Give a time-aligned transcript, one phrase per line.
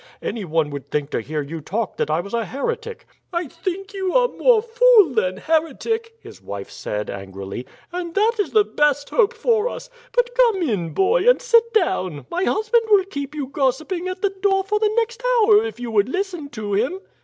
[0.23, 4.15] Anyone would think to hear you talk that I was a heretic." "I think you
[4.15, 9.31] are more fool than heretic," his wife said angrily; "and that is the best hope
[9.31, 9.91] for us.
[10.13, 14.31] But come in, boy, and sit down; my husband will keep you gossiping at the
[14.41, 16.99] door for the next hour if you would listen to him."